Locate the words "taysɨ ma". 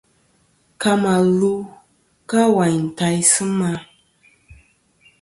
2.97-3.71